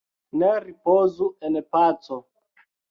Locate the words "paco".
1.75-2.23